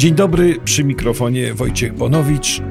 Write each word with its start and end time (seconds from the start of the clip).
Dzień 0.00 0.14
dobry, 0.14 0.60
przy 0.64 0.84
mikrofonie 0.84 1.54
Wojciech 1.54 1.94
Bonowicz, 1.94 2.62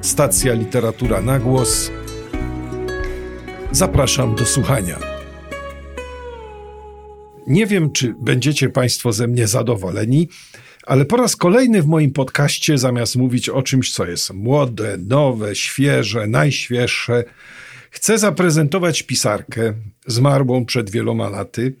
stacja 0.00 0.54
Literatura 0.54 1.20
na 1.20 1.38
Głos. 1.38 1.90
Zapraszam 3.72 4.34
do 4.34 4.46
słuchania. 4.46 4.98
Nie 7.46 7.66
wiem, 7.66 7.92
czy 7.92 8.14
będziecie 8.20 8.68
Państwo 8.68 9.12
ze 9.12 9.26
mnie 9.26 9.46
zadowoleni, 9.46 10.28
ale 10.86 11.04
po 11.04 11.16
raz 11.16 11.36
kolejny 11.36 11.82
w 11.82 11.86
moim 11.86 12.12
podcaście, 12.12 12.78
zamiast 12.78 13.16
mówić 13.16 13.48
o 13.48 13.62
czymś, 13.62 13.92
co 13.92 14.06
jest 14.06 14.34
młode, 14.34 14.96
nowe, 15.06 15.54
świeże, 15.54 16.26
najświeższe, 16.26 17.24
chcę 17.90 18.18
zaprezentować 18.18 19.02
pisarkę 19.02 19.74
zmarłą 20.06 20.64
przed 20.64 20.90
wieloma 20.90 21.28
laty, 21.28 21.74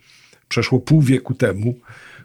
przeszło 0.48 0.80
pół 0.80 1.02
wieku 1.02 1.34
temu, 1.34 1.74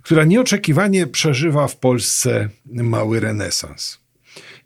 która 0.03 0.23
nieoczekiwanie 0.23 1.07
przeżywa 1.07 1.67
w 1.67 1.77
Polsce 1.77 2.49
mały 2.65 3.19
renesans. 3.19 3.99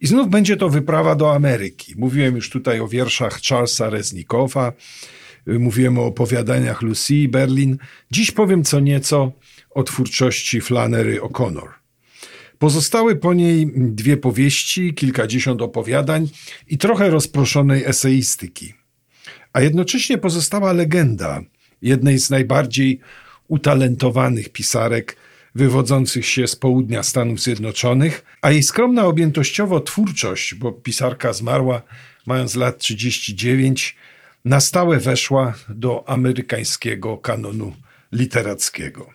I 0.01 0.07
znów 0.07 0.29
będzie 0.29 0.57
to 0.57 0.69
wyprawa 0.69 1.15
do 1.15 1.35
Ameryki. 1.35 1.93
Mówiłem 1.97 2.35
już 2.35 2.49
tutaj 2.49 2.79
o 2.79 2.87
wierszach 2.87 3.41
Charlesa 3.41 3.89
Reznikowa, 3.89 4.73
mówiłem 5.47 5.97
o 5.99 6.05
opowiadaniach 6.05 6.81
Lucy 6.81 7.27
Berlin. 7.29 7.77
Dziś 8.11 8.31
powiem 8.31 8.63
co 8.63 8.79
nieco 8.79 9.31
o 9.69 9.83
twórczości 9.83 10.61
Flannery 10.61 11.19
O'Connor. 11.21 11.67
Pozostały 12.59 13.15
po 13.15 13.33
niej 13.33 13.71
dwie 13.75 14.17
powieści, 14.17 14.93
kilkadziesiąt 14.93 15.61
opowiadań 15.61 16.29
i 16.67 16.77
trochę 16.77 17.09
rozproszonej 17.09 17.85
eseistyki. 17.85 18.73
A 19.53 19.61
jednocześnie 19.61 20.17
pozostała 20.17 20.73
legenda 20.73 21.41
jednej 21.81 22.19
z 22.19 22.29
najbardziej 22.29 22.99
utalentowanych 23.47 24.49
pisarek 24.49 25.17
wywodzących 25.57 26.25
się 26.25 26.47
z 26.47 26.55
południa 26.55 27.03
Stanów 27.03 27.41
Zjednoczonych, 27.41 28.25
a 28.41 28.51
jej 28.51 28.63
skromna 28.63 29.05
objętościowo 29.05 29.79
twórczość, 29.79 30.55
bo 30.55 30.71
pisarka 30.71 31.33
zmarła 31.33 31.81
mając 32.25 32.55
lat 32.55 32.77
39, 32.77 33.95
na 34.45 34.59
stałe 34.59 34.99
weszła 34.99 35.53
do 35.69 36.09
amerykańskiego 36.09 37.17
kanonu 37.17 37.73
literackiego. 38.11 39.09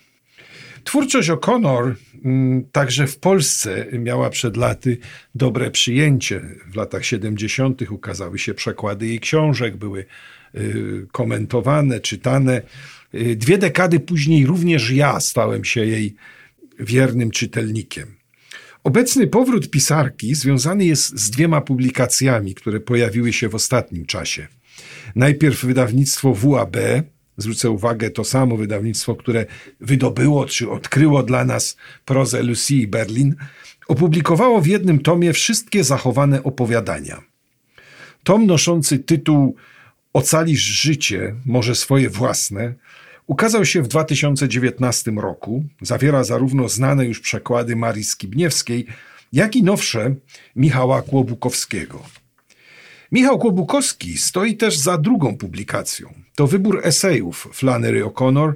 Twórczość 0.84 1.30
O'Connor 1.30 1.94
mm, 2.24 2.64
także 2.72 3.06
w 3.06 3.18
Polsce 3.18 3.86
miała 3.92 4.30
przed 4.30 4.56
laty 4.56 4.98
dobre 5.34 5.70
przyjęcie. 5.70 6.40
W 6.72 6.76
latach 6.76 7.04
70. 7.04 7.82
ukazały 7.90 8.38
się 8.38 8.54
przekłady 8.54 9.06
jej 9.06 9.20
książek, 9.20 9.76
były 9.76 10.04
y, 10.54 11.06
komentowane, 11.12 12.00
czytane. 12.00 12.62
Y, 13.14 13.36
dwie 13.36 13.58
dekady 13.58 14.00
później 14.00 14.46
również 14.46 14.90
ja 14.90 15.20
stałem 15.20 15.64
się 15.64 15.86
jej 15.86 16.14
wiernym 16.78 17.30
czytelnikiem. 17.30 18.16
Obecny 18.84 19.26
powrót 19.26 19.70
pisarki 19.70 20.34
związany 20.34 20.84
jest 20.84 21.18
z 21.18 21.30
dwiema 21.30 21.60
publikacjami, 21.60 22.54
które 22.54 22.80
pojawiły 22.80 23.32
się 23.32 23.48
w 23.48 23.54
ostatnim 23.54 24.06
czasie. 24.06 24.48
Najpierw 25.16 25.64
wydawnictwo 25.64 26.34
WAB, 26.34 26.76
zwrócę 27.36 27.70
uwagę, 27.70 28.10
to 28.10 28.24
samo 28.24 28.56
wydawnictwo, 28.56 29.16
które 29.16 29.46
wydobyło 29.80 30.46
czy 30.46 30.70
odkryło 30.70 31.22
dla 31.22 31.44
nas 31.44 31.76
prozę 32.04 32.42
Lucy 32.42 32.86
Berlin, 32.88 33.34
opublikowało 33.88 34.60
w 34.60 34.66
jednym 34.66 34.98
tomie 34.98 35.32
wszystkie 35.32 35.84
zachowane 35.84 36.42
opowiadania. 36.42 37.22
Tom 38.24 38.46
noszący 38.46 38.98
tytuł 38.98 39.56
Ocalisz 40.12 40.60
życie, 40.60 41.34
może 41.46 41.74
swoje 41.74 42.10
własne, 42.10 42.74
ukazał 43.26 43.64
się 43.64 43.82
w 43.82 43.88
2019 43.88 45.10
roku. 45.10 45.64
Zawiera 45.80 46.24
zarówno 46.24 46.68
znane 46.68 47.06
już 47.06 47.20
przekłady 47.20 47.76
Marii 47.76 48.04
Skibniewskiej, 48.04 48.86
jak 49.32 49.56
i 49.56 49.62
nowsze 49.62 50.14
Michała 50.56 51.02
Kłobukowskiego. 51.02 52.02
Michał 53.12 53.38
Kłobukowski 53.38 54.18
stoi 54.18 54.56
też 54.56 54.78
za 54.78 54.98
drugą 54.98 55.36
publikacją. 55.36 56.14
To 56.34 56.46
wybór 56.46 56.80
esejów 56.84 57.48
Flannery 57.52 58.04
O'Connor 58.04 58.52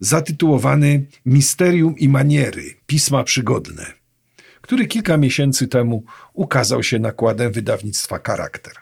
zatytułowany 0.00 1.06
Misterium 1.26 1.98
i 1.98 2.08
maniery 2.08 2.64
pisma 2.86 3.24
przygodne, 3.24 3.86
który 4.60 4.86
kilka 4.86 5.16
miesięcy 5.16 5.68
temu 5.68 6.04
ukazał 6.32 6.82
się 6.82 6.98
nakładem 6.98 7.52
wydawnictwa 7.52 8.20
Charakter. 8.26 8.72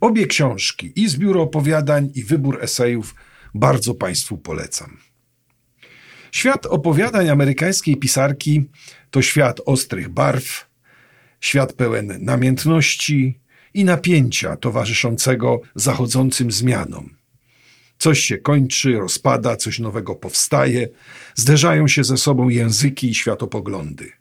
Obie 0.00 0.26
książki, 0.26 0.92
i 0.96 1.08
zbiór 1.08 1.38
opowiadań, 1.38 2.10
i 2.14 2.24
wybór 2.24 2.58
esejów, 2.62 3.14
bardzo 3.54 3.94
Państwu 3.94 4.38
polecam. 4.38 4.96
Świat 6.32 6.66
opowiadań 6.66 7.28
amerykańskiej 7.28 7.96
pisarki 7.96 8.64
to 9.10 9.22
świat 9.22 9.60
ostrych 9.66 10.08
barw, 10.08 10.70
świat 11.40 11.72
pełen 11.72 12.18
namiętności 12.20 13.40
i 13.74 13.84
napięcia 13.84 14.56
towarzyszącego 14.56 15.60
zachodzącym 15.74 16.52
zmianom. 16.52 17.16
Coś 17.98 18.20
się 18.20 18.38
kończy, 18.38 18.92
rozpada, 18.92 19.56
coś 19.56 19.78
nowego 19.78 20.14
powstaje, 20.14 20.88
zderzają 21.34 21.88
się 21.88 22.04
ze 22.04 22.16
sobą 22.16 22.48
języki 22.48 23.10
i 23.10 23.14
światopoglądy. 23.14 24.12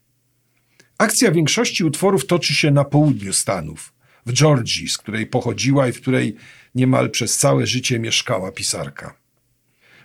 Akcja 0.98 1.32
większości 1.32 1.84
utworów 1.84 2.26
toczy 2.26 2.54
się 2.54 2.72
na 2.72 2.84
południu 2.84 3.34
Stanów, 3.34 3.94
w 4.26 4.34
Georgii, 4.34 4.90
z 4.90 4.98
której 4.98 5.28
pochodziła 5.28 5.88
i 5.88 5.92
w 5.92 6.02
której 6.02 6.36
niemal 6.76 7.10
przez 7.10 7.38
całe 7.38 7.68
życie 7.68 8.00
mieszkała 8.00 8.52
pisarka. 8.52 9.21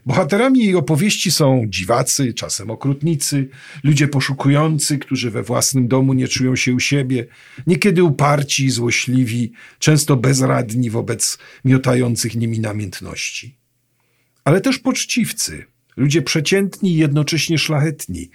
Bohaterami 0.07 0.65
jej 0.65 0.75
opowieści 0.75 1.31
są 1.31 1.67
dziwacy, 1.69 2.35
czasem 2.35 2.71
okrutnicy, 2.71 3.49
ludzie 3.85 4.09
poszukujący, 4.09 4.99
którzy 4.99 5.31
we 5.31 5.43
własnym 5.43 5.89
domu 5.89 6.13
nie 6.13 6.29
czują 6.29 6.57
się 6.57 6.75
u 6.75 6.81
siebie, 6.81 7.27
niekiedy 7.67 8.05
uparci, 8.05 8.71
złośliwi, 8.71 9.53
często 9.79 10.17
bezradni 10.17 10.91
wobec 10.91 11.39
miotających 11.65 12.37
nimi 12.37 12.61
namiętności. 12.61 13.57
Ale 14.45 14.61
też 14.61 14.79
poczciwcy, 14.79 15.65
ludzie 15.97 16.23
przeciętni 16.23 16.93
i 16.93 16.97
jednocześnie 16.97 17.59
szlachetni, 17.59 18.31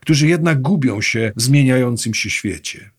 którzy 0.00 0.28
jednak 0.28 0.62
gubią 0.62 1.00
się 1.00 1.32
w 1.36 1.42
zmieniającym 1.42 2.14
się 2.14 2.30
świecie. 2.30 2.90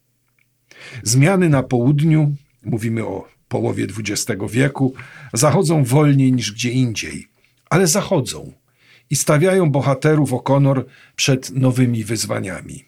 Zmiany 1.03 1.49
na 1.49 1.63
południu, 1.63 2.35
mówimy 2.65 3.05
o 3.05 3.27
połowie 3.47 3.87
XX 3.97 4.41
wieku, 4.51 4.93
zachodzą 5.33 5.83
wolniej 5.83 6.33
niż 6.33 6.51
gdzie 6.51 6.71
indziej– 6.71 7.27
ale 7.69 7.87
zachodzą 7.87 8.53
i 9.09 9.15
stawiają 9.15 9.71
bohaterów 9.71 10.31
O'Connor 10.31 10.83
przed 11.15 11.49
nowymi 11.49 12.03
wyzwaniami. 12.03 12.85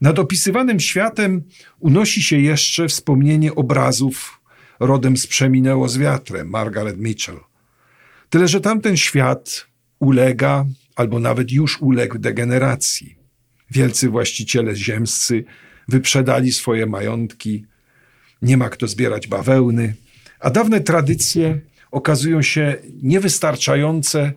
Nad 0.00 0.18
opisywanym 0.18 0.80
światem 0.80 1.42
unosi 1.78 2.22
się 2.22 2.38
jeszcze 2.38 2.88
wspomnienie 2.88 3.54
obrazów 3.54 4.40
rodem 4.80 5.16
z 5.16 5.26
Przeminęło 5.26 5.88
z 5.88 5.98
wiatrem 5.98 6.48
Margaret 6.48 6.98
Mitchell. 6.98 7.40
Tyle, 8.30 8.48
że 8.48 8.60
tamten 8.60 8.96
świat 8.96 9.66
ulega, 9.98 10.66
albo 10.96 11.20
nawet 11.20 11.52
już 11.52 11.80
uległ 11.80 12.18
degeneracji. 12.18 13.16
Wielcy 13.70 14.08
właściciele 14.08 14.76
ziemscy 14.76 15.44
wyprzedali 15.88 16.52
swoje 16.52 16.86
majątki, 16.86 17.64
nie 18.42 18.56
ma 18.56 18.68
kto 18.68 18.88
zbierać 18.88 19.26
bawełny, 19.26 19.94
a 20.40 20.50
dawne 20.50 20.80
tradycje 20.80 21.60
okazują 21.90 22.42
się 22.42 22.76
niewystarczające 23.02 24.32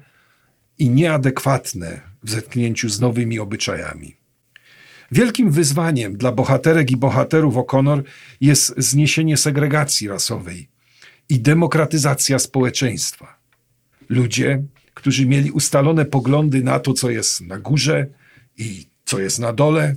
i 0.77 0.89
nieadekwatne 0.89 2.01
w 2.23 2.29
zetknięciu 2.29 2.89
z 2.89 2.99
nowymi 2.99 3.39
obyczajami. 3.39 4.15
Wielkim 5.11 5.51
wyzwaniem 5.51 6.17
dla 6.17 6.31
bohaterek 6.31 6.91
i 6.91 6.97
bohaterów 6.97 7.56
O'Connor 7.56 8.03
jest 8.41 8.74
zniesienie 8.77 9.38
segregacji 9.38 10.07
rasowej 10.07 10.69
i 11.29 11.39
demokratyzacja 11.39 12.39
społeczeństwa. 12.39 13.39
Ludzie, 14.09 14.63
którzy 14.94 15.25
mieli 15.25 15.51
ustalone 15.51 16.06
poglądy 16.06 16.63
na 16.63 16.79
to, 16.79 16.94
co 16.94 17.09
jest 17.09 17.41
na 17.41 17.59
górze 17.59 18.07
i 18.57 18.85
co 19.06 19.19
jest 19.19 19.39
na 19.39 19.53
dole, 19.53 19.95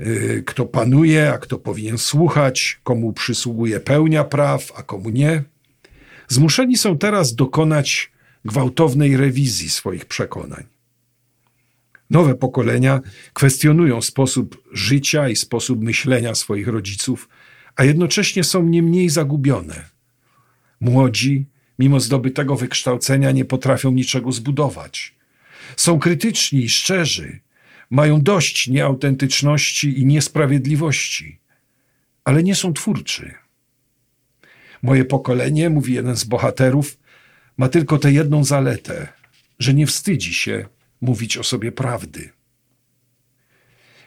y, 0.00 0.42
kto 0.46 0.66
panuje, 0.66 1.32
a 1.32 1.38
kto 1.38 1.58
powinien 1.58 1.98
słuchać, 1.98 2.80
komu 2.82 3.12
przysługuje 3.12 3.80
pełnia 3.80 4.24
praw, 4.24 4.72
a 4.76 4.82
komu 4.82 5.10
nie, 5.10 5.42
zmuszeni 6.28 6.76
są 6.76 6.98
teraz 6.98 7.34
dokonać 7.34 8.10
gwałtownej 8.44 9.16
rewizji 9.16 9.70
swoich 9.70 10.04
przekonań. 10.04 10.64
Nowe 12.10 12.34
pokolenia 12.34 13.00
kwestionują 13.32 14.02
sposób 14.02 14.62
życia 14.72 15.28
i 15.28 15.36
sposób 15.36 15.82
myślenia 15.82 16.34
swoich 16.34 16.68
rodziców, 16.68 17.28
a 17.76 17.84
jednocześnie 17.84 18.44
są 18.44 18.62
nie 18.62 18.82
mniej 18.82 19.08
zagubione. 19.08 19.84
Młodzi, 20.80 21.46
mimo 21.78 22.00
zdobytego 22.00 22.56
wykształcenia, 22.56 23.30
nie 23.30 23.44
potrafią 23.44 23.90
niczego 23.90 24.32
zbudować. 24.32 25.14
Są 25.76 25.98
krytyczni 25.98 26.64
i 26.64 26.68
szczerzy, 26.68 27.40
mają 27.90 28.20
dość 28.20 28.68
nieautentyczności 28.68 30.00
i 30.00 30.06
niesprawiedliwości, 30.06 31.38
ale 32.24 32.42
nie 32.42 32.54
są 32.54 32.72
twórczy. 32.72 33.34
Moje 34.82 35.04
pokolenie, 35.04 35.70
mówi 35.70 35.94
jeden 35.94 36.16
z 36.16 36.24
bohaterów, 36.24 36.98
ma 37.56 37.68
tylko 37.68 37.98
tę 37.98 38.12
jedną 38.12 38.44
zaletę, 38.44 39.08
że 39.58 39.74
nie 39.74 39.86
wstydzi 39.86 40.34
się 40.34 40.66
mówić 41.00 41.38
o 41.38 41.42
sobie 41.42 41.72
prawdy. 41.72 42.30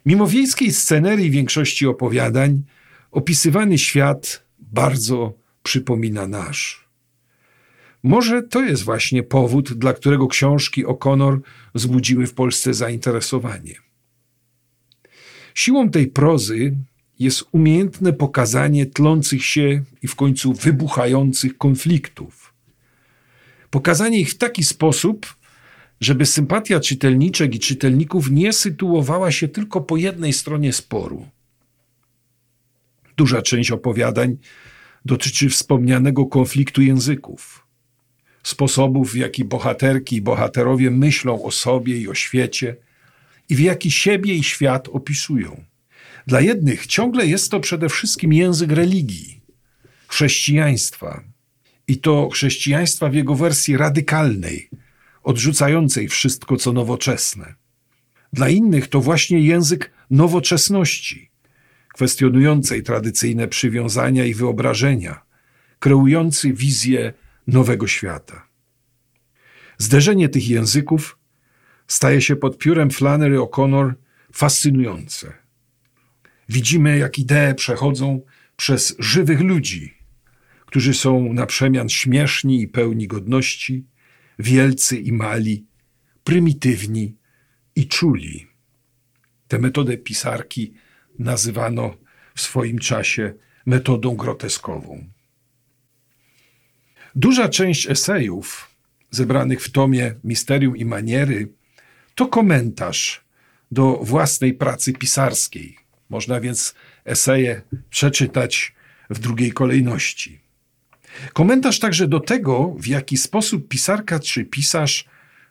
Mimo 0.05 0.27
wiejskiej 0.27 0.73
scenerii 0.73 1.31
większości 1.31 1.87
opowiadań, 1.87 2.63
opisywany 3.11 3.77
świat 3.77 4.43
bardzo 4.59 5.33
przypomina 5.63 6.27
nasz. 6.27 6.87
Może 8.03 8.43
to 8.43 8.61
jest 8.61 8.83
właśnie 8.83 9.23
powód, 9.23 9.73
dla 9.73 9.93
którego 9.93 10.27
książki 10.27 10.85
O'Connor 10.85 11.39
wzbudziły 11.75 12.27
w 12.27 12.33
Polsce 12.33 12.73
zainteresowanie. 12.73 13.75
Siłą 15.53 15.89
tej 15.89 16.07
prozy 16.07 16.75
jest 17.21 17.43
umiejętne 17.51 18.13
pokazanie 18.13 18.85
tlących 18.85 19.45
się 19.45 19.83
i 20.01 20.07
w 20.07 20.15
końcu 20.15 20.53
wybuchających 20.53 21.57
konfliktów. 21.57 22.53
Pokazanie 23.69 24.19
ich 24.19 24.29
w 24.29 24.37
taki 24.37 24.63
sposób, 24.63 25.35
żeby 26.01 26.25
sympatia 26.25 26.79
czytelniczek 26.79 27.55
i 27.55 27.59
czytelników 27.59 28.31
nie 28.31 28.53
sytuowała 28.53 29.31
się 29.31 29.47
tylko 29.47 29.81
po 29.81 29.97
jednej 29.97 30.33
stronie 30.33 30.73
sporu. 30.73 31.27
Duża 33.17 33.41
część 33.41 33.71
opowiadań 33.71 34.37
dotyczy 35.05 35.49
wspomnianego 35.49 36.25
konfliktu 36.25 36.81
języków, 36.81 37.67
sposobów, 38.43 39.11
w 39.11 39.15
jaki 39.15 39.45
bohaterki 39.45 40.15
i 40.15 40.21
bohaterowie 40.21 40.91
myślą 40.91 41.43
o 41.43 41.51
sobie 41.51 41.97
i 41.97 42.07
o 42.07 42.13
świecie 42.13 42.75
i 43.49 43.55
w 43.55 43.59
jaki 43.59 43.91
siebie 43.91 44.35
i 44.35 44.43
świat 44.43 44.87
opisują. 44.91 45.70
Dla 46.27 46.41
jednych 46.41 46.87
ciągle 46.87 47.25
jest 47.27 47.51
to 47.51 47.59
przede 47.59 47.89
wszystkim 47.89 48.33
język 48.33 48.71
religii, 48.71 49.41
chrześcijaństwa 50.07 51.23
i 51.87 51.97
to 51.97 52.29
chrześcijaństwa 52.29 53.09
w 53.09 53.13
jego 53.13 53.35
wersji 53.35 53.77
radykalnej, 53.77 54.69
odrzucającej 55.23 56.07
wszystko, 56.07 56.57
co 56.57 56.73
nowoczesne. 56.73 57.55
Dla 58.33 58.49
innych 58.49 58.87
to 58.87 59.01
właśnie 59.01 59.39
język 59.39 59.91
nowoczesności, 60.09 61.31
kwestionującej 61.93 62.83
tradycyjne 62.83 63.47
przywiązania 63.47 64.25
i 64.25 64.33
wyobrażenia, 64.33 65.21
kreujący 65.79 66.53
wizję 66.53 67.13
nowego 67.47 67.87
świata. 67.87 68.47
Zderzenie 69.77 70.29
tych 70.29 70.49
języków 70.49 71.17
staje 71.87 72.21
się 72.21 72.35
pod 72.35 72.57
piórem 72.57 72.89
Flannery 72.91 73.37
O'Connor 73.37 73.93
fascynujące. 74.33 75.40
Widzimy, 76.51 76.97
jak 76.97 77.19
idee 77.19 77.55
przechodzą 77.55 78.21
przez 78.57 78.95
żywych 78.99 79.41
ludzi, 79.41 79.93
którzy 80.65 80.93
są 80.93 81.33
na 81.33 81.45
przemian 81.45 81.89
śmieszni 81.89 82.61
i 82.61 82.67
pełni 82.67 83.07
godności, 83.07 83.85
wielcy 84.39 84.97
i 84.97 85.11
mali, 85.11 85.65
prymitywni 86.23 87.15
i 87.75 87.87
czuli. 87.87 88.47
Tę 89.47 89.59
metodę 89.59 89.97
pisarki 89.97 90.73
nazywano 91.19 91.97
w 92.35 92.41
swoim 92.41 92.79
czasie 92.79 93.33
metodą 93.65 94.15
groteskową. 94.15 95.05
Duża 97.15 97.49
część 97.49 97.89
esejów 97.89 98.69
zebranych 99.09 99.61
w 99.63 99.71
tomie 99.71 100.15
Misterium 100.23 100.77
i 100.77 100.85
Maniery 100.85 101.53
to 102.15 102.27
komentarz 102.27 103.25
do 103.71 103.99
własnej 104.03 104.53
pracy 104.53 104.93
pisarskiej. 104.93 105.81
Można 106.11 106.39
więc 106.39 106.75
eseje 107.05 107.61
przeczytać 107.89 108.73
w 109.09 109.19
drugiej 109.19 109.51
kolejności. 109.51 110.39
Komentarz 111.33 111.79
także 111.79 112.07
do 112.07 112.19
tego, 112.19 112.75
w 112.77 112.87
jaki 112.87 113.17
sposób 113.17 113.67
pisarka 113.67 114.19
czy 114.19 114.45
pisarz 114.45 115.05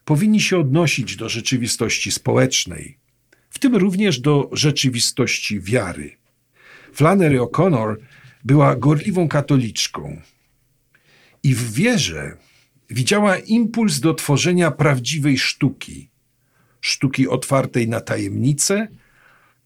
powinni 0.04 0.40
się 0.40 0.58
odnosić 0.58 1.16
do 1.16 1.28
rzeczywistości 1.28 2.12
społecznej, 2.12 2.98
w 3.50 3.58
tym 3.58 3.76
również 3.76 4.20
do 4.20 4.50
rzeczywistości 4.52 5.60
wiary. 5.60 6.16
Flannery 6.92 7.38
O'Connor 7.38 7.96
była 8.44 8.76
gorliwą 8.76 9.28
katoliczką 9.28 10.20
i 11.42 11.54
w 11.54 11.72
wierze 11.72 12.36
widziała 12.90 13.36
impuls 13.38 14.00
do 14.00 14.14
tworzenia 14.14 14.70
prawdziwej 14.70 15.38
sztuki, 15.38 16.08
sztuki 16.80 17.28
otwartej 17.28 17.88
na 17.88 18.00
tajemnice, 18.00 18.88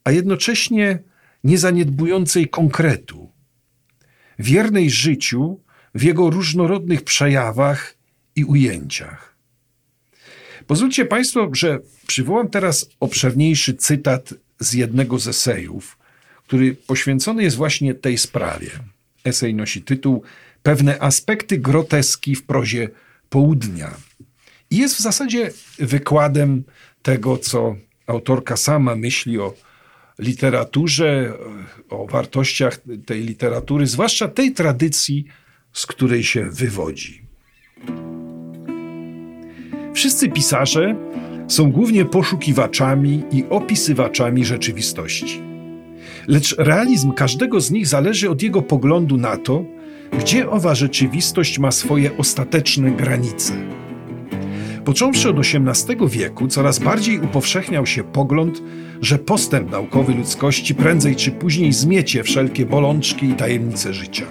a 0.04 0.10
jednocześnie 0.10 0.98
niezaniedbującej 1.44 2.48
konkretu, 2.48 3.30
wiernej 4.38 4.90
życiu 4.90 5.60
w 5.94 6.02
jego 6.02 6.30
różnorodnych 6.30 7.02
przejawach 7.02 7.94
i 8.36 8.44
ujęciach. 8.44 9.34
Pozwólcie 10.66 11.04
Państwo, 11.04 11.50
że 11.52 11.78
przywołam 12.06 12.48
teraz 12.48 12.88
obszerniejszy 13.00 13.74
cytat 13.74 14.34
z 14.60 14.72
jednego 14.72 15.18
z 15.18 15.28
esejów, 15.28 15.98
który 16.46 16.74
poświęcony 16.74 17.42
jest 17.42 17.56
właśnie 17.56 17.94
tej 17.94 18.18
sprawie. 18.18 18.70
Esej 19.24 19.54
nosi 19.54 19.82
tytuł 19.82 20.22
Pewne 20.64 20.98
aspekty 21.00 21.58
groteski 21.58 22.36
w 22.36 22.46
prozie 22.46 22.88
południa. 23.30 23.94
I 24.70 24.76
jest 24.76 24.96
w 24.96 25.00
zasadzie 25.00 25.50
wykładem 25.78 26.64
tego, 27.02 27.38
co 27.38 27.76
autorka 28.06 28.56
sama 28.56 28.96
myśli 28.96 29.38
o 29.38 29.54
literaturze, 30.18 31.32
o 31.90 32.06
wartościach 32.06 32.80
tej 33.06 33.22
literatury, 33.22 33.86
zwłaszcza 33.86 34.28
tej 34.28 34.52
tradycji, 34.52 35.24
z 35.72 35.86
której 35.86 36.24
się 36.24 36.50
wywodzi. 36.50 37.22
Wszyscy 39.94 40.28
pisarze 40.28 40.96
są 41.48 41.72
głównie 41.72 42.04
poszukiwaczami 42.04 43.22
i 43.32 43.44
opisywaczami 43.50 44.44
rzeczywistości. 44.44 45.42
Lecz 46.26 46.56
realizm 46.58 47.12
każdego 47.12 47.60
z 47.60 47.70
nich 47.70 47.86
zależy 47.86 48.30
od 48.30 48.42
jego 48.42 48.62
poglądu 48.62 49.16
na 49.16 49.36
to, 49.36 49.64
gdzie 50.18 50.50
owa 50.50 50.74
rzeczywistość 50.74 51.58
ma 51.58 51.70
swoje 51.70 52.16
ostateczne 52.16 52.90
granice. 52.90 53.83
Począwszy 54.84 55.28
od 55.28 55.36
XVIII 55.38 56.08
wieku, 56.08 56.48
coraz 56.48 56.78
bardziej 56.78 57.20
upowszechniał 57.20 57.86
się 57.86 58.04
pogląd, 58.04 58.62
że 59.00 59.18
postęp 59.18 59.70
naukowy 59.70 60.14
ludzkości 60.14 60.74
prędzej 60.74 61.16
czy 61.16 61.30
później 61.30 61.72
zmiecie 61.72 62.22
wszelkie 62.22 62.66
bolączki 62.66 63.26
i 63.26 63.34
tajemnice 63.34 63.94
życia. 63.94 64.24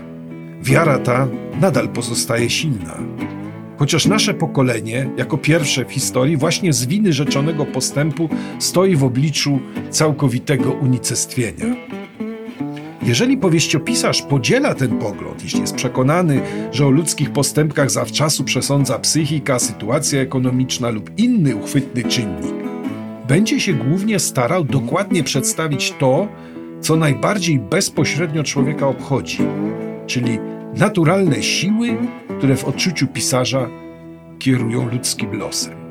Wiara 0.62 1.00
ta 1.00 1.28
nadal 1.62 1.90
pozostaje 1.90 2.50
silna. 2.50 2.98
Chociaż 3.78 4.06
nasze 4.06 4.34
pokolenie, 4.34 5.10
jako 5.18 5.38
pierwsze 5.38 5.86
w 5.86 5.92
historii, 5.92 6.38
właśnie 6.38 6.74
z 6.74 6.86
winy 6.86 7.14
rzeczonego 7.14 7.66
postępu 7.66 8.30
stoi 8.60 8.96
w 8.96 9.04
obliczu 9.04 9.60
całkowitego 9.90 10.72
unicestwienia. 10.72 11.76
Jeżeli 13.06 13.38
powieściopisarz 13.38 14.22
podziela 14.22 14.76
ten 14.76 14.98
pogląd, 14.98 15.44
jeśli 15.44 15.62
jest 15.62 15.76
przekonany, 15.76 16.42
że 16.72 16.86
o 16.88 16.90
ludzkich 16.90 17.32
postępkach 17.32 17.92
zawczasu 17.92 18.44
przesądza 18.44 19.00
psychika, 19.00 19.60
sytuacja 19.60 20.22
ekonomiczna 20.22 20.90
lub 20.90 21.20
inny 21.20 21.56
uchwytny 21.56 22.04
czynnik, 22.04 22.54
będzie 23.28 23.60
się 23.60 23.74
głównie 23.74 24.20
starał 24.20 24.64
dokładnie 24.64 25.24
przedstawić 25.24 25.94
to, 26.00 26.28
co 26.82 26.96
najbardziej 26.96 27.60
bezpośrednio 27.60 28.44
człowieka 28.44 28.88
obchodzi, 28.88 29.40
czyli 30.08 30.40
naturalne 30.78 31.44
siły, 31.44 31.98
które 32.38 32.56
w 32.56 32.66
odczuciu 32.66 33.08
pisarza 33.08 33.70
kierują 34.40 34.90
ludzkim 34.92 35.34
losem. 35.34 35.83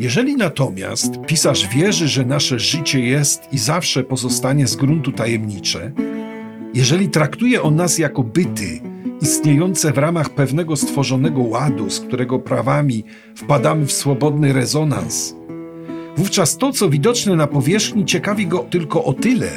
Jeżeli 0.00 0.36
natomiast 0.36 1.20
pisarz 1.26 1.68
wierzy, 1.68 2.08
że 2.08 2.24
nasze 2.24 2.58
życie 2.58 3.00
jest 3.00 3.52
i 3.52 3.58
zawsze 3.58 4.04
pozostanie 4.04 4.66
z 4.66 4.76
gruntu 4.76 5.12
tajemnicze, 5.12 5.92
jeżeli 6.74 7.08
traktuje 7.08 7.62
on 7.62 7.76
nas 7.76 7.98
jako 7.98 8.22
byty 8.22 8.80
istniejące 9.20 9.92
w 9.92 9.98
ramach 9.98 10.30
pewnego 10.30 10.76
stworzonego 10.76 11.40
ładu, 11.40 11.90
z 11.90 12.00
którego 12.00 12.38
prawami 12.38 13.04
wpadamy 13.36 13.86
w 13.86 13.92
swobodny 13.92 14.52
rezonans, 14.52 15.34
wówczas 16.16 16.56
to, 16.56 16.72
co 16.72 16.88
widoczne 16.88 17.36
na 17.36 17.46
powierzchni, 17.46 18.04
ciekawi 18.04 18.46
go 18.46 18.58
tylko 18.58 19.04
o 19.04 19.12
tyle, 19.12 19.50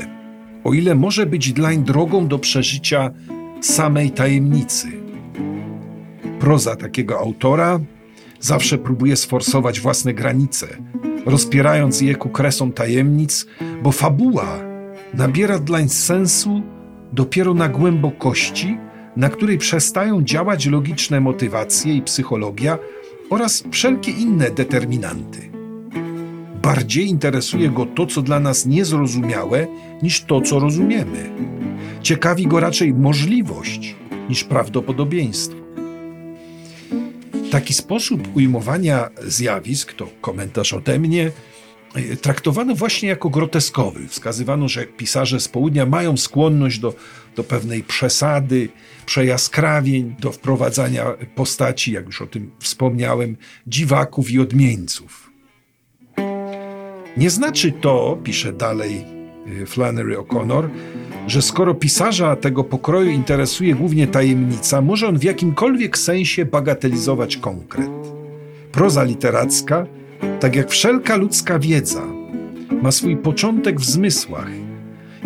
o 0.63 0.73
ile 0.73 0.95
może 0.95 1.25
być 1.25 1.53
dlań 1.53 1.83
drogą 1.83 2.27
do 2.27 2.39
przeżycia 2.39 3.11
samej 3.61 4.11
tajemnicy. 4.11 4.87
Proza 6.39 6.75
takiego 6.75 7.19
autora 7.19 7.79
zawsze 8.43 8.77
próbuje 8.77 9.15
sforsować 9.15 9.79
własne 9.79 10.13
granice, 10.13 10.67
rozpierając 11.25 12.01
je 12.01 12.15
ku 12.15 12.29
kresom 12.29 12.71
tajemnic, 12.71 13.45
bo 13.83 13.91
fabuła 13.91 14.59
nabiera 15.13 15.59
dlań 15.59 15.89
sensu 15.89 16.61
dopiero 17.13 17.53
na 17.53 17.69
głębokości, 17.69 18.77
na 19.15 19.29
której 19.29 19.57
przestają 19.57 20.23
działać 20.23 20.65
logiczne 20.65 21.19
motywacje 21.19 21.95
i 21.95 22.01
psychologia 22.01 22.77
oraz 23.29 23.63
wszelkie 23.71 24.11
inne 24.11 24.51
determinanty. 24.51 25.51
Bardziej 26.61 27.07
interesuje 27.07 27.69
go 27.69 27.85
to, 27.85 28.05
co 28.05 28.21
dla 28.21 28.39
nas 28.39 28.65
niezrozumiałe, 28.65 29.67
niż 30.01 30.21
to, 30.21 30.41
co 30.41 30.59
rozumiemy. 30.59 31.29
Ciekawi 32.01 32.47
go 32.47 32.59
raczej 32.59 32.93
możliwość 32.93 33.95
niż 34.29 34.43
prawdopodobieństwo. 34.43 35.62
Taki 37.53 37.73
sposób 37.73 38.35
ujmowania 38.35 39.09
zjawisk, 39.27 39.93
to 39.93 40.09
komentarz 40.21 40.73
ode 40.73 40.99
mnie, 40.99 41.31
e, 41.95 42.15
traktowano 42.15 42.75
właśnie 42.75 43.09
jako 43.09 43.29
groteskowy. 43.29 44.07
Wskazywano, 44.07 44.67
że 44.67 44.85
pisarze 44.85 45.39
z 45.39 45.47
południa 45.47 45.85
mają 45.85 46.17
skłonność 46.17 46.79
do, 46.79 46.93
do 47.35 47.43
pewnej 47.43 47.83
przesady, 47.83 48.69
przejaskrawień, 49.05 50.15
do 50.19 50.31
wprowadzania 50.31 51.05
postaci, 51.35 51.91
jak 51.91 52.05
już 52.05 52.21
o 52.21 52.27
tym 52.27 52.51
wspomniałem, 52.59 53.37
dziwaków 53.67 54.31
i 54.31 54.39
odmieńców. 54.39 55.31
Nie 57.17 57.29
znaczy 57.29 57.71
to, 57.71 58.19
pisze 58.23 58.53
dalej 58.53 59.12
Flannery 59.65 60.17
O'Connor, 60.17 60.69
że 61.27 61.41
skoro 61.41 61.75
pisarza 61.75 62.35
tego 62.35 62.63
pokroju 62.63 63.09
interesuje 63.09 63.75
głównie 63.75 64.07
tajemnica, 64.07 64.81
może 64.81 65.07
on 65.07 65.19
w 65.19 65.23
jakimkolwiek 65.23 65.97
sensie 65.97 66.45
bagatelizować 66.45 67.37
konkret. 67.37 67.91
Proza 68.71 69.03
literacka, 69.03 69.85
tak 70.39 70.55
jak 70.55 70.69
wszelka 70.69 71.15
ludzka 71.15 71.59
wiedza, 71.59 72.03
ma 72.81 72.91
swój 72.91 73.17
początek 73.17 73.79
w 73.79 73.85
zmysłach 73.85 74.47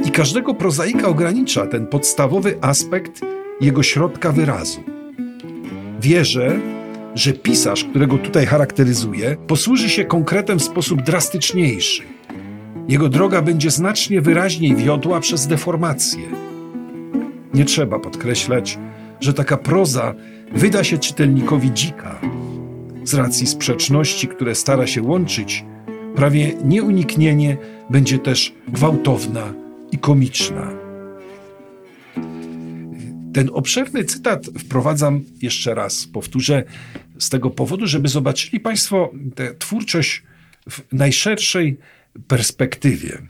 i 0.06 0.12
każdego 0.12 0.54
prozaika 0.54 1.08
ogranicza 1.08 1.68
ten 1.68 1.88
podstawowy 1.88 2.58
aspekt 2.62 3.22
jego 3.62 3.84
środka 3.84 4.32
wyrazu. 4.32 4.80
Wierzę, 6.02 6.60
że 7.16 7.34
pisarz, 7.34 7.84
którego 7.84 8.18
tutaj 8.18 8.46
charakteryzuje, 8.46 9.38
posłuży 9.48 9.90
się 9.90 10.06
konkretem 10.06 10.60
w 10.60 10.64
sposób 10.64 11.02
drastyczniejszy. 11.02 12.17
Jego 12.88 13.10
droga 13.10 13.42
będzie 13.42 13.72
znacznie 13.72 14.22
wyraźniej 14.22 14.76
wiodła 14.76 15.20
przez 15.20 15.48
deformację. 15.48 16.24
Nie 17.54 17.66
trzeba 17.66 18.00
podkreślać, 18.00 18.80
że 19.20 19.34
taka 19.34 19.58
proza 19.58 20.16
wyda 20.52 20.84
się 20.84 20.98
czytelnikowi 20.98 21.74
dzika. 21.74 22.22
Z 23.04 23.14
racji 23.14 23.48
sprzeczności, 23.48 24.28
które 24.28 24.56
stara 24.56 24.88
się 24.88 25.02
łączyć, 25.02 25.66
prawie 26.16 26.54
nieuniknienie 26.64 27.58
będzie 27.90 28.20
też 28.20 28.54
gwałtowna 28.68 29.54
i 29.92 29.98
komiczna. 29.98 30.72
Ten 33.34 33.50
obszerny 33.54 34.04
cytat 34.04 34.46
wprowadzam 34.46 35.22
jeszcze 35.42 35.76
raz, 35.76 36.08
powtórzę, 36.08 36.64
z 37.20 37.30
tego 37.30 37.50
powodu, 37.50 37.88
żeby 37.88 38.08
zobaczyli 38.08 38.60
Państwo 38.60 39.12
tę 39.36 39.56
twórczość 39.56 40.24
w 40.70 40.82
najszerszej 40.92 41.78
perspektywie. 42.28 43.22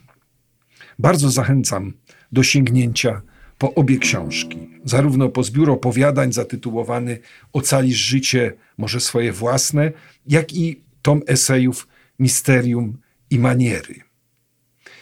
Bardzo 1.00 1.32
zachęcam 1.32 1.94
do 2.32 2.44
sięgnięcia 2.44 3.22
po 3.58 3.74
obie 3.74 3.98
książki, 3.98 4.58
zarówno 4.86 5.30
po 5.30 5.44
zbiór 5.44 5.70
opowiadań 5.70 6.34
zatytułowany 6.34 7.20
Ocalisz 7.54 7.98
życie, 7.98 8.54
może 8.78 9.00
swoje 9.00 9.34
własne, 9.34 9.92
jak 10.28 10.54
i 10.54 10.82
tom 11.02 11.22
esejów 11.28 11.88
Misterium 12.20 12.98
i 13.30 13.40
Maniery. 13.40 13.96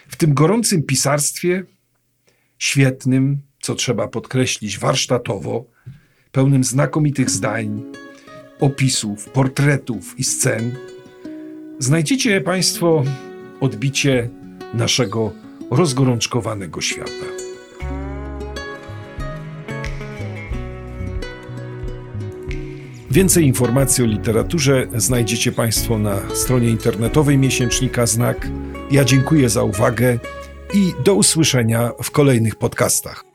W 0.08 0.16
tym 0.16 0.34
gorącym 0.34 0.84
pisarstwie, 0.84 1.64
świetnym, 2.58 3.42
co 3.62 3.76
trzeba 3.76 4.08
podkreślić, 4.08 4.80
warsztatowo, 4.80 5.66
pełnym 6.32 6.64
znakomitych 6.64 7.30
zdań, 7.30 7.84
opisów, 8.60 9.30
portretów 9.30 10.20
i 10.20 10.24
scen, 10.24 10.76
znajdziecie 11.80 12.42
Państwo 12.42 13.04
odbicie 13.66 14.30
naszego 14.74 15.32
rozgorączkowanego 15.72 16.82
świata. 16.82 17.26
Więcej 23.12 23.46
informacji 23.46 24.04
o 24.04 24.08
literaturze 24.08 24.88
znajdziecie 24.96 25.52
Państwo 25.52 25.98
na 25.98 26.36
stronie 26.36 26.70
internetowej 26.70 27.38
miesięcznika 27.38 28.06
Znak. 28.06 28.48
Ja 28.92 29.06
dziękuję 29.06 29.50
za 29.50 29.64
uwagę 29.64 30.20
i 30.74 30.94
do 31.04 31.14
usłyszenia 31.14 31.92
w 32.04 32.12
kolejnych 32.12 32.56
podcastach. 32.56 33.35